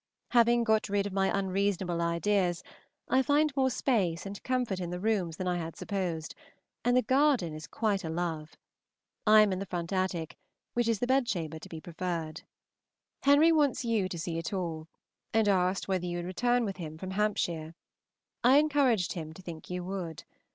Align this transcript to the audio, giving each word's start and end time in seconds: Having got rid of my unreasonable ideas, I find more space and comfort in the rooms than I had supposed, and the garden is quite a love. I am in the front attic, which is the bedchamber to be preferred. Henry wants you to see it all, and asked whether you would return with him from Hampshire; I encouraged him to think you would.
Having 0.29 0.63
got 0.63 0.89
rid 0.89 1.05
of 1.05 1.13
my 1.13 1.27
unreasonable 1.37 2.01
ideas, 2.01 2.63
I 3.07 3.21
find 3.21 3.55
more 3.55 3.69
space 3.69 4.25
and 4.25 4.41
comfort 4.41 4.79
in 4.79 4.89
the 4.89 4.99
rooms 4.99 5.37
than 5.37 5.47
I 5.47 5.57
had 5.57 5.75
supposed, 5.77 6.33
and 6.83 6.97
the 6.97 7.03
garden 7.03 7.53
is 7.53 7.67
quite 7.67 8.03
a 8.03 8.09
love. 8.09 8.57
I 9.27 9.41
am 9.41 9.53
in 9.53 9.59
the 9.59 9.67
front 9.67 9.93
attic, 9.93 10.37
which 10.73 10.87
is 10.87 10.97
the 11.01 11.05
bedchamber 11.05 11.59
to 11.59 11.69
be 11.69 11.79
preferred. 11.79 12.41
Henry 13.21 13.51
wants 13.51 13.85
you 13.85 14.09
to 14.09 14.17
see 14.17 14.39
it 14.39 14.51
all, 14.51 14.87
and 15.35 15.47
asked 15.47 15.87
whether 15.87 16.07
you 16.07 16.17
would 16.17 16.25
return 16.25 16.65
with 16.65 16.77
him 16.77 16.97
from 16.97 17.11
Hampshire; 17.11 17.75
I 18.43 18.57
encouraged 18.57 19.13
him 19.13 19.33
to 19.33 19.41
think 19.43 19.69
you 19.69 19.83
would. 19.83 20.23